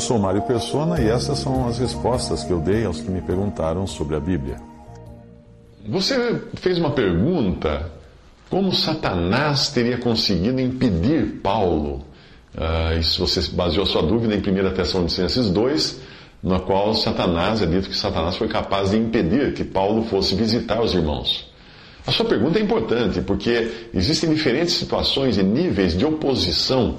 [0.00, 3.20] Eu sou Mário Persona e essas são as respostas que eu dei aos que me
[3.20, 4.56] perguntaram sobre a Bíblia.
[5.86, 7.92] Você fez uma pergunta
[8.48, 12.02] como Satanás teria conseguido impedir Paulo.
[12.54, 16.00] Uh, isso você baseou sua dúvida em 1 Tessalonicenses 2,
[16.42, 20.80] na qual Satanás, é dito que Satanás foi capaz de impedir que Paulo fosse visitar
[20.80, 21.52] os irmãos.
[22.06, 26.96] A sua pergunta é importante, porque existem diferentes situações e níveis de oposição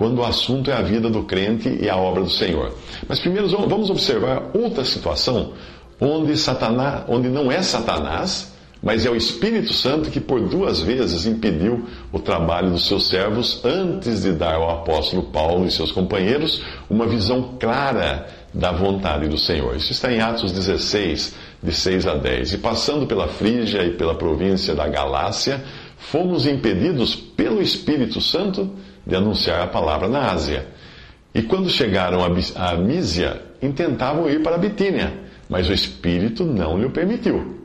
[0.00, 2.74] quando o assunto é a vida do crente e a obra do Senhor.
[3.06, 5.52] Mas primeiro vamos observar outra situação
[6.00, 8.50] onde Satanás, onde não é Satanás,
[8.82, 13.62] mas é o Espírito Santo que por duas vezes impediu o trabalho dos seus servos
[13.62, 19.36] antes de dar ao apóstolo Paulo e seus companheiros uma visão clara da vontade do
[19.36, 19.76] Senhor.
[19.76, 22.54] Isso está em Atos 16, de 6 a 10.
[22.54, 25.62] E passando pela Frígia e pela província da Galácia,
[25.98, 28.70] fomos impedidos pelo Espírito Santo
[29.10, 30.66] de anunciar a palavra na Ásia.
[31.34, 35.12] E quando chegaram a Mísia, intentavam ir para Bitínia,
[35.48, 37.58] mas o Espírito não lhe permitiu.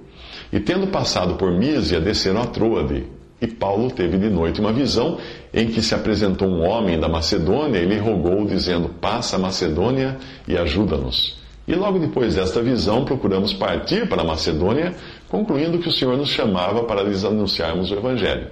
[0.52, 3.06] E tendo passado por Mísia, desceram a Troade.
[3.42, 5.20] E Paulo teve de noite uma visão
[5.54, 10.18] em que se apresentou um homem da Macedônia e lhe rogou, dizendo: Passa a Macedônia
[10.48, 11.38] e ajuda-nos.
[11.68, 14.94] E logo depois desta visão, procuramos partir para a Macedônia,
[15.28, 18.48] concluindo que o Senhor nos chamava para lhes anunciarmos o Evangelho.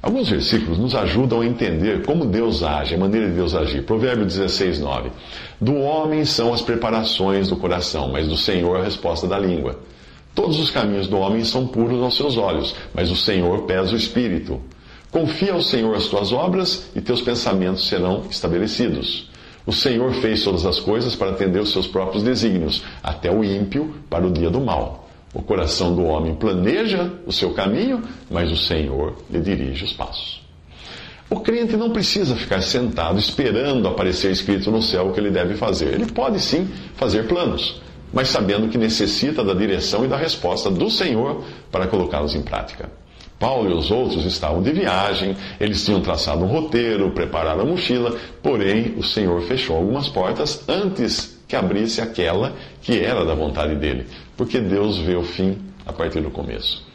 [0.00, 3.82] Alguns versículos nos ajudam a entender como Deus age, a maneira de Deus agir.
[3.84, 5.10] Provérbio 16, 9.
[5.60, 9.80] Do homem são as preparações do coração, mas do Senhor a resposta da língua.
[10.36, 13.96] Todos os caminhos do homem são puros aos seus olhos, mas o Senhor pesa o
[13.96, 14.60] espírito.
[15.10, 19.28] Confia ao Senhor as tuas obras e teus pensamentos serão estabelecidos.
[19.66, 23.92] O Senhor fez todas as coisas para atender os seus próprios desígnios, até o ímpio
[24.08, 25.07] para o dia do mal.
[25.32, 30.40] O coração do homem planeja o seu caminho, mas o Senhor lhe dirige os passos.
[31.30, 35.54] O crente não precisa ficar sentado esperando aparecer escrito no céu o que ele deve
[35.56, 35.92] fazer.
[35.92, 40.90] Ele pode sim fazer planos, mas sabendo que necessita da direção e da resposta do
[40.90, 42.90] Senhor para colocá-los em prática.
[43.38, 48.16] Paulo e os outros estavam de viagem, eles tinham traçado um roteiro, preparado a mochila,
[48.42, 54.06] porém o Senhor fechou algumas portas antes que abrisse aquela que era da vontade dele,
[54.38, 56.86] porque Deus vê o fim a partir do começo.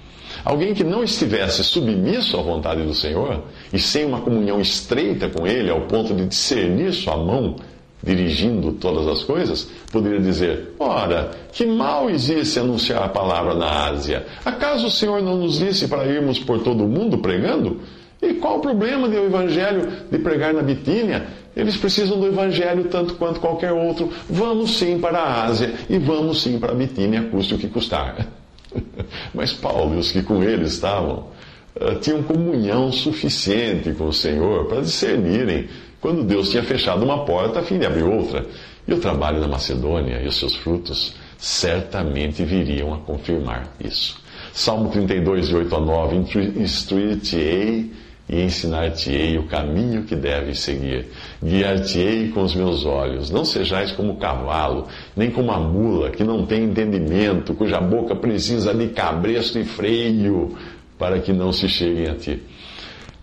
[0.43, 5.45] Alguém que não estivesse submisso à vontade do Senhor e sem uma comunhão estreita com
[5.45, 7.57] Ele, ao ponto de discernir sua mão
[8.01, 14.25] dirigindo todas as coisas, poderia dizer: Ora, que mal existe anunciar a palavra na Ásia?
[14.43, 17.81] Acaso o Senhor não nos disse para irmos por todo o mundo pregando?
[18.21, 21.27] E qual o problema do evangelho de pregar na Bitínia?
[21.55, 24.11] Eles precisam do evangelho tanto quanto qualquer outro.
[24.29, 28.27] Vamos sim para a Ásia e vamos sim para a Bitínia, custe o que custar.
[29.33, 31.27] Mas Paulo e os que com ele estavam
[31.75, 35.67] eh, tinham comunhão suficiente com o Senhor para discernirem
[36.01, 38.45] quando Deus tinha fechado uma porta a fim de abrir outra.
[38.87, 44.21] E o trabalho da Macedônia e os seus frutos certamente viriam a confirmar isso.
[44.51, 46.15] Salmo 32, de 8 a 9:
[46.57, 47.91] Instruir-te-ei
[48.27, 51.07] e ensinar-te-ei o caminho que deves seguir.
[51.43, 53.29] Guiar-te-ei com os meus olhos.
[53.29, 58.15] Não sejais como o cavalo, nem como a mula, que não tem entendimento, cuja boca
[58.15, 60.57] precisa de cabresto e freio,
[60.97, 62.41] para que não se cheguem a ti.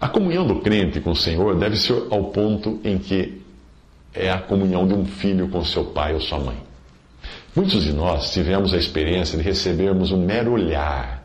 [0.01, 3.41] A comunhão do crente com o Senhor deve ser ao ponto em que
[4.15, 6.57] é a comunhão de um filho com seu pai ou sua mãe.
[7.55, 11.21] Muitos de nós tivemos a experiência de recebermos um mero olhar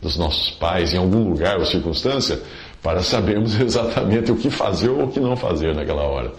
[0.00, 2.40] dos nossos pais em algum lugar ou circunstância
[2.84, 6.30] para sabermos exatamente o que fazer ou o que não fazer naquela hora.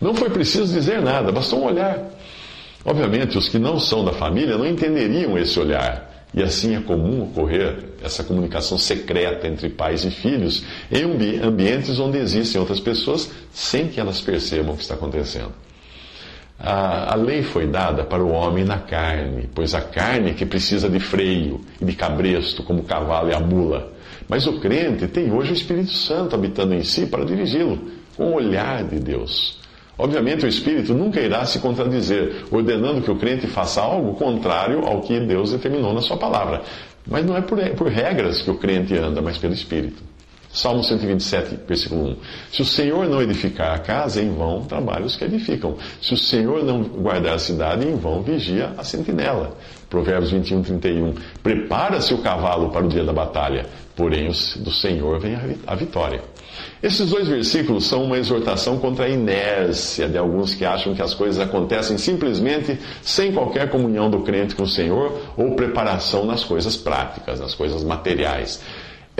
[0.00, 1.98] Não foi preciso dizer nada, bastou um olhar.
[2.82, 6.08] Obviamente, os que não são da família não entenderiam esse olhar.
[6.32, 11.02] E assim é comum ocorrer essa comunicação secreta entre pais e filhos em
[11.42, 15.52] ambientes onde existem outras pessoas sem que elas percebam o que está acontecendo.
[16.58, 20.88] A, a lei foi dada para o homem na carne, pois a carne que precisa
[20.88, 23.99] de freio e de cabresto, como o cavalo e a mula.
[24.30, 27.80] Mas o crente tem hoje o Espírito Santo habitando em si para dirigi-lo,
[28.16, 29.58] com o olhar de Deus.
[29.98, 35.00] Obviamente, o Espírito nunca irá se contradizer, ordenando que o crente faça algo contrário ao
[35.00, 36.62] que Deus determinou na Sua palavra.
[37.04, 40.00] Mas não é por, por regras que o crente anda, mas pelo Espírito.
[40.52, 42.16] Salmo 127, versículo 1.
[42.50, 45.76] Se o Senhor não edificar a casa, em vão trabalham os que edificam.
[46.02, 49.56] Se o Senhor não guardar a cidade, em vão vigia a sentinela.
[49.88, 51.14] Provérbios 21, 31.
[51.40, 55.36] Prepara-se o cavalo para o dia da batalha, porém do Senhor vem
[55.66, 56.20] a vitória.
[56.82, 61.14] Esses dois versículos são uma exortação contra a inércia de alguns que acham que as
[61.14, 66.76] coisas acontecem simplesmente sem qualquer comunhão do crente com o Senhor ou preparação nas coisas
[66.76, 68.60] práticas, nas coisas materiais.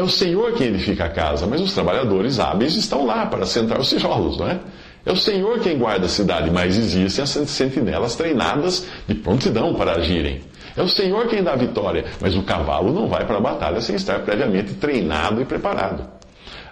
[0.01, 3.79] É o Senhor quem edifica a casa, mas os trabalhadores hábeis estão lá para sentar
[3.79, 4.59] os tijolos, não é?
[5.05, 9.99] É o Senhor quem guarda a cidade, mas existem as sentinelas treinadas de prontidão para
[9.99, 10.41] agirem.
[10.75, 13.79] É o Senhor quem dá a vitória, mas o cavalo não vai para a batalha
[13.83, 16.09] sem estar previamente treinado e preparado.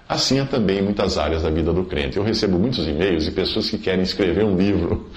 [0.08, 2.16] Assim é também em muitas áreas da vida do crente.
[2.16, 5.10] Eu recebo muitos e-mails de pessoas que querem escrever um livro.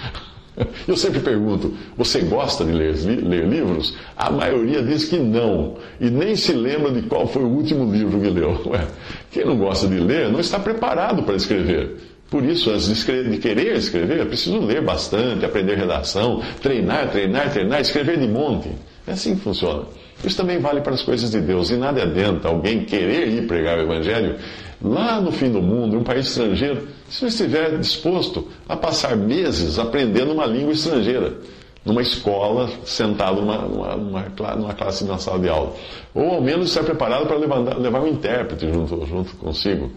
[0.88, 3.96] Eu sempre pergunto: você gosta de ler, ler, livros?
[4.16, 8.20] A maioria diz que não, e nem se lembra de qual foi o último livro
[8.20, 8.62] que leu.
[8.68, 8.86] Ué,
[9.32, 11.98] quem não gosta de ler não está preparado para escrever.
[12.30, 17.12] Por isso, antes de, escrever, de querer escrever, é preciso ler bastante, aprender redação, treinar,
[17.12, 18.70] treinar, treinar, escrever de monte.
[19.06, 19.84] É assim que funciona.
[20.24, 21.72] Isso também vale para as coisas de Deus.
[21.72, 24.38] E nada adianta alguém querer ir pregar o Evangelho
[24.84, 29.16] lá no fim do mundo, em um país estrangeiro, se não estiver disposto a passar
[29.16, 31.38] meses aprendendo uma língua estrangeira,
[31.86, 35.74] numa escola, sentado numa, numa, numa, classe na sala de aula.
[36.14, 39.92] Ou ao menos estar preparado para levar, levar um intérprete junto, junto consigo.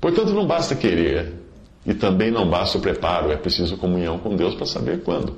[0.00, 1.32] Portanto, não basta querer,
[1.86, 5.36] e também não basta o preparo, é preciso comunhão com Deus para saber quando.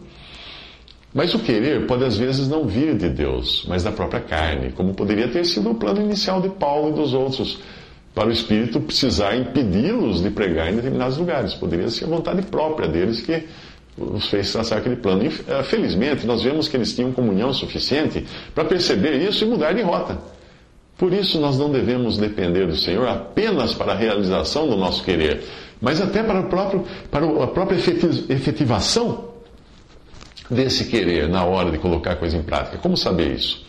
[1.13, 4.95] Mas o querer pode às vezes não vir de Deus, mas da própria carne, como
[4.95, 7.59] poderia ter sido o plano inicial de Paulo e dos outros
[8.19, 11.55] para o Espírito precisar impedi-los de pregar em determinados lugares.
[11.55, 13.45] Poderia ser a vontade própria deles que
[13.97, 15.23] os fez traçar aquele plano.
[15.25, 19.83] Eh, felizmente, nós vemos que eles tinham comunhão suficiente para perceber isso e mudar de
[19.83, 20.19] rota.
[20.97, 25.45] Por isso, nós não devemos depender do Senhor apenas para a realização do nosso querer,
[25.81, 29.29] mas até para, o próprio, para a própria efetivação
[30.51, 32.79] desse querer na hora de colocar a coisa em prática.
[32.79, 33.65] Como saber isso?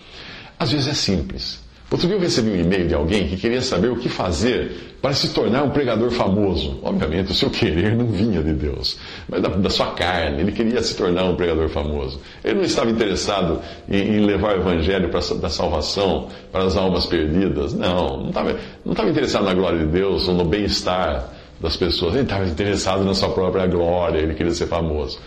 [0.57, 1.68] Às vezes é simples.
[1.91, 5.11] Outro dia eu recebi um e-mail de alguém que queria saber o que fazer para
[5.13, 6.79] se tornar um pregador famoso.
[6.83, 10.41] Obviamente, o seu querer não vinha de Deus, mas da, da sua carne.
[10.41, 12.21] Ele queria se tornar um pregador famoso.
[12.43, 13.59] Ele não estava interessado
[13.89, 17.73] em, em levar o evangelho para, da salvação para as almas perdidas.
[17.73, 18.55] Não, não estava,
[18.85, 21.27] não estava interessado na glória de Deus ou no bem-estar
[21.59, 22.13] das pessoas.
[22.13, 24.19] Ele estava interessado na sua própria glória.
[24.19, 25.19] Ele queria ser famoso.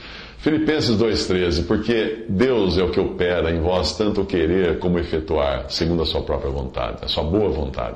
[0.42, 6.02] Filipenses 2,13, porque Deus é o que opera em vós tanto querer como efetuar, segundo
[6.02, 7.94] a sua própria vontade, a sua boa vontade.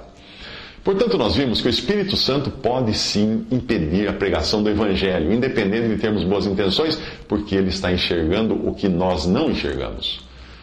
[0.85, 5.89] Portanto, nós vimos que o Espírito Santo pode sim impedir a pregação do Evangelho, independente
[5.89, 6.97] de termos boas intenções,
[7.27, 10.21] porque ele está enxergando o que nós não enxergamos.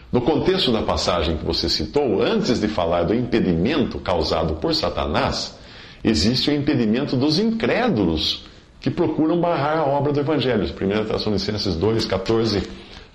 [0.10, 5.60] No contexto da passagem que você citou, antes de falar do impedimento causado por Satanás,
[6.02, 8.46] existe o impedimento dos incrédulos
[8.84, 10.66] que procuram barrar a obra do Evangelho.
[10.66, 12.64] 1 Tessalonicenses 2, 14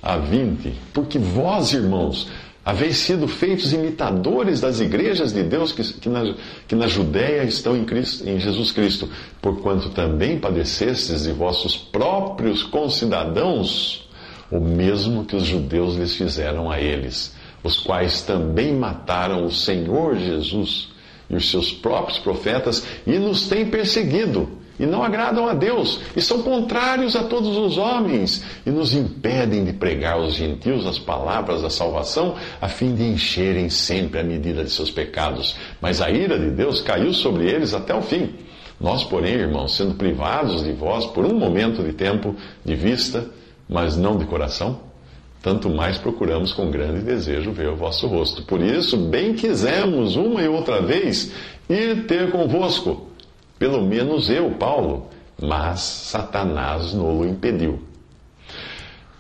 [0.03, 0.73] a 20.
[0.95, 2.27] Porque vós, irmãos,
[2.65, 6.35] haveis sido feitos imitadores das igrejas de Deus que, que, na,
[6.67, 9.11] que na Judéia estão em, Cristo, em Jesus Cristo,
[9.43, 14.09] porquanto também padecestes de vossos próprios concidadãos
[14.51, 20.17] o mesmo que os judeus lhes fizeram a eles, os quais também mataram o Senhor
[20.17, 20.89] Jesus
[21.29, 26.21] e os seus próprios profetas e nos têm perseguido e não agradam a Deus, e
[26.21, 31.63] são contrários a todos os homens, e nos impedem de pregar aos gentios as palavras
[31.63, 35.57] da salvação, a fim de encherem sempre a medida de seus pecados.
[35.81, 38.35] Mas a ira de Deus caiu sobre eles até o fim.
[38.81, 43.27] Nós, porém, irmãos, sendo privados de vós por um momento de tempo de vista,
[43.69, 44.81] mas não de coração,
[45.43, 48.43] tanto mais procuramos com grande desejo ver o vosso rosto.
[48.43, 51.33] Por isso, bem quisemos uma e outra vez
[51.69, 53.08] ir ter convosco
[53.59, 55.09] pelo menos eu, Paulo,
[55.41, 57.83] mas Satanás nolo impediu.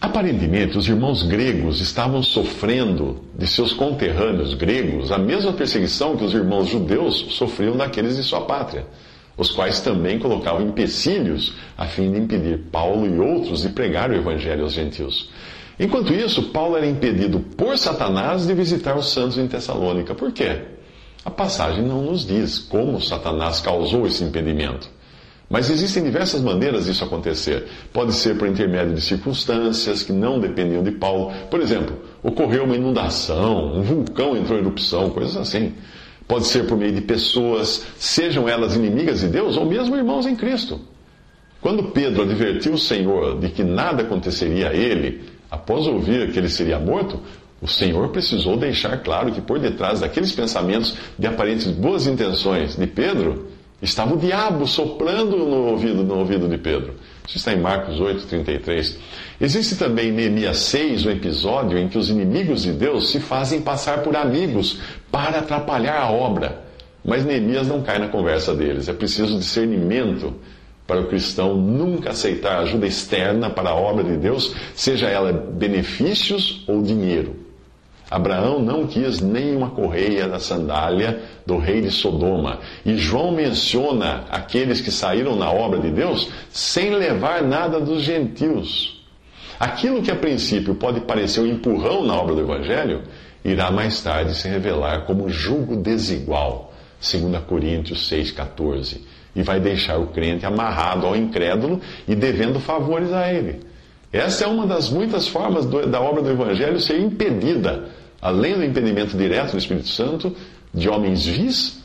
[0.01, 6.33] Aparentemente, os irmãos gregos estavam sofrendo de seus conterrâneos gregos a mesma perseguição que os
[6.33, 8.87] irmãos judeus sofriam daqueles de sua pátria,
[9.37, 14.15] os quais também colocavam empecilhos a fim de impedir Paulo e outros de pregar o
[14.15, 15.31] evangelho aos gentios.
[15.81, 20.15] Enquanto isso, Paulo era impedido por Satanás de visitar os santos em Tessalônica.
[20.15, 20.61] Por quê?
[21.29, 24.89] A passagem não nos diz como Satanás causou esse impedimento.
[25.51, 27.67] Mas existem diversas maneiras disso acontecer.
[27.93, 31.31] Pode ser por intermédio de circunstâncias que não dependiam de Paulo.
[31.51, 35.75] Por exemplo, ocorreu uma inundação, um vulcão entrou em erupção, coisas assim.
[36.27, 40.35] Pode ser por meio de pessoas, sejam elas inimigas de Deus ou mesmo irmãos em
[40.35, 40.81] Cristo.
[41.61, 46.49] Quando Pedro advertiu o Senhor de que nada aconteceria a ele, após ouvir que ele
[46.49, 47.21] seria morto,
[47.61, 52.87] o Senhor precisou deixar claro que por detrás daqueles pensamentos de aparentes boas intenções de
[52.87, 53.49] Pedro
[53.81, 56.95] Estava o diabo soprando no ouvido, no ouvido de Pedro.
[57.27, 58.99] Isso está em Marcos 8, 33.
[59.41, 63.61] Existe também em Neemias 6 um episódio em que os inimigos de Deus se fazem
[63.61, 64.81] passar por amigos
[65.13, 66.65] para atrapalhar a obra.
[67.05, 68.89] Mas Neemias não cai na conversa deles.
[68.89, 70.35] É preciso discernimento
[70.85, 76.65] para o cristão nunca aceitar ajuda externa para a obra de Deus, seja ela benefícios
[76.67, 77.48] ou dinheiro.
[78.11, 82.59] Abraão não quis nem uma correia da sandália do rei de Sodoma.
[82.85, 89.05] E João menciona aqueles que saíram na obra de Deus sem levar nada dos gentios.
[89.61, 93.03] Aquilo que a princípio pode parecer um empurrão na obra do Evangelho,
[93.45, 99.01] irá mais tarde se revelar como julgo desigual, 2 Coríntios 6,14,
[99.35, 103.68] e vai deixar o crente amarrado ao incrédulo e devendo favores a ele.
[104.13, 107.89] Essa é uma das muitas formas do, da obra do Evangelho ser impedida
[108.21, 110.35] além do impedimento direto do Espírito Santo,
[110.75, 111.81] de homens vis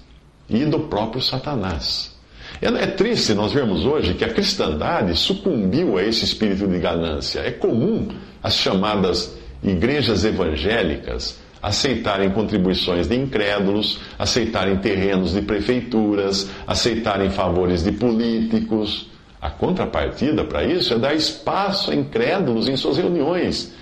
[0.50, 2.14] e do próprio Satanás.
[2.62, 7.40] É, é triste nós vermos hoje que a cristandade sucumbiu a esse espírito de ganância.
[7.40, 8.10] É comum
[8.42, 17.94] as chamadas igrejas evangélicas aceitarem contribuições de incrédulos, aceitarem terrenos de prefeituras, aceitarem favores de
[17.94, 19.10] políticos.
[19.44, 23.74] A contrapartida para isso é dar espaço a incrédulos em suas reuniões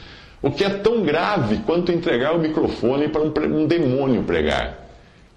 [0.42, 4.88] o que é tão grave quanto entregar o microfone para um, um demônio pregar.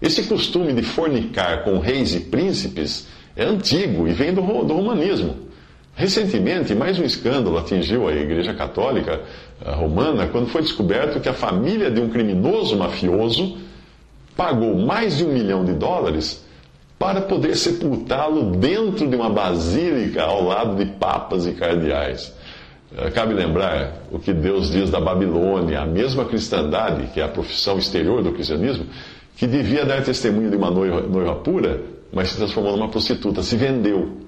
[0.00, 5.36] Esse costume de fornicar com reis e príncipes é antigo e vem do, do romanismo.
[5.94, 9.20] Recentemente, mais um escândalo atingiu a Igreja Católica
[9.62, 13.58] Romana quando foi descoberto que a família de um criminoso mafioso
[14.34, 16.42] pagou mais de um milhão de dólares
[17.04, 22.32] para poder sepultá-lo dentro de uma basílica ao lado de papas e cardeais.
[22.96, 27.28] Eh, cabe lembrar o que Deus diz da Babilônia, a mesma cristandade, que é a
[27.28, 28.86] profissão exterior do cristianismo,
[29.36, 33.54] que devia dar testemunho de uma noiva, noiva pura, mas se transformou numa prostituta, se
[33.54, 34.23] vendeu.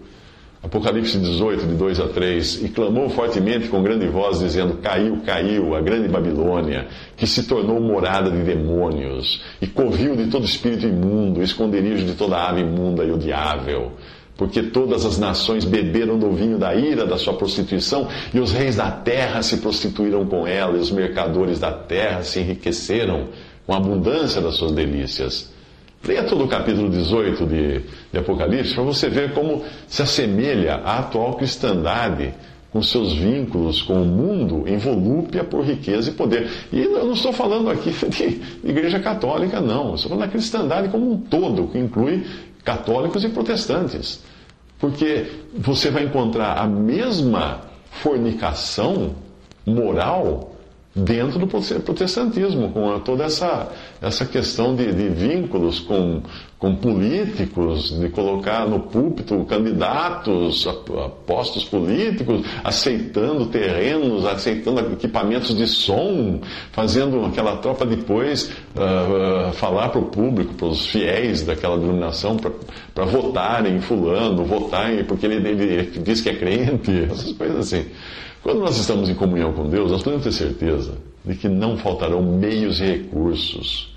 [0.62, 5.74] Apocalipse 18, de 2 a 3, e clamou fortemente com grande voz, dizendo: Caiu, caiu
[5.74, 11.42] a grande Babilônia, que se tornou morada de demônios, e covil de todo espírito imundo,
[11.42, 13.92] esconderijo de toda ave imunda e odiável
[14.36, 18.76] porque todas as nações beberam do vinho da ira da sua prostituição, e os reis
[18.76, 23.28] da terra se prostituíram com ela, e os mercadores da terra se enriqueceram
[23.66, 25.50] com a abundância das suas delícias.
[26.04, 27.80] Leia todo o capítulo 18 de,
[28.12, 32.32] de Apocalipse para você ver como se assemelha à atual cristandade
[32.72, 36.50] com seus vínculos com o mundo em volúpia por riqueza e poder.
[36.72, 39.94] E eu não estou falando aqui de igreja católica, não.
[39.94, 42.24] Estou falando da cristandade como um todo, que inclui
[42.62, 44.22] católicos e protestantes.
[44.78, 45.26] Porque
[45.56, 49.14] você vai encontrar a mesma fornicação
[49.64, 50.55] moral
[50.96, 56.22] dentro do protestantismo, com toda essa, essa questão de, de, vínculos com,
[56.58, 60.66] com políticos, de colocar no púlpito candidatos,
[61.26, 66.40] postos políticos, aceitando terrenos, aceitando equipamentos de som,
[66.72, 72.38] fazendo aquela tropa depois uh, uh, falar para o público, para os fiéis daquela denominação,
[72.94, 77.84] para votarem em fulano, votarem porque ele, ele diz que é crente, essas coisas assim.
[78.46, 80.92] Quando nós estamos em comunhão com Deus, nós podemos ter certeza
[81.24, 83.92] de que não faltarão meios e recursos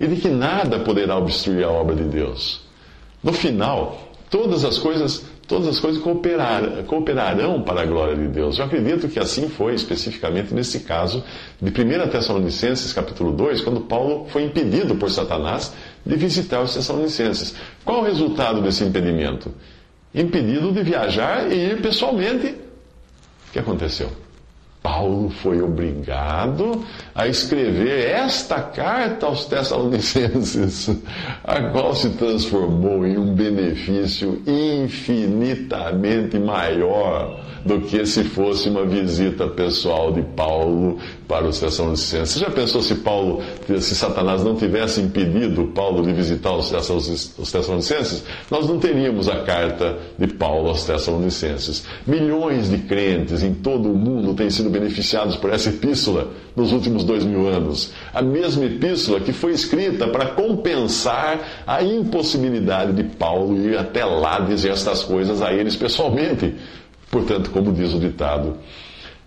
[0.00, 2.60] e de que nada poderá obstruir a obra de Deus.
[3.22, 8.58] No final, todas as coisas, todas as coisas cooperar, cooperarão para a glória de Deus.
[8.58, 11.22] Eu acredito que assim foi especificamente nesse caso
[11.62, 15.72] de 1 Tessalonicenses capítulo 2, quando Paulo foi impedido por Satanás
[16.04, 17.54] de visitar os Tessalonicenses.
[17.84, 19.54] Qual o resultado desse impedimento?
[20.12, 22.63] Impedido de viajar e ir pessoalmente
[23.54, 24.10] que aconteceu?
[24.84, 30.90] Paulo foi obrigado a escrever esta carta aos Tessalonicenses,
[31.42, 39.48] a qual se transformou em um benefício infinitamente maior do que se fosse uma visita
[39.48, 42.34] pessoal de Paulo para os Tessalonicenses.
[42.34, 48.22] Você já pensou se Paulo, se Satanás não tivesse impedido Paulo de visitar os Tessalonicenses?
[48.50, 51.86] Nós não teríamos a carta de Paulo aos Tessalonicenses.
[52.06, 57.04] Milhões de crentes em todo o mundo têm sido beneficiados por essa epístola nos últimos
[57.04, 57.92] dois mil anos.
[58.12, 64.40] A mesma epístola que foi escrita para compensar a impossibilidade de Paulo ir até lá
[64.40, 66.54] dizer estas coisas a eles pessoalmente.
[67.10, 68.58] Portanto, como diz o ditado,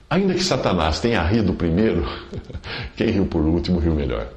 [0.10, 2.06] ainda que Satanás tenha rido primeiro,
[2.98, 4.37] quem riu por último riu melhor.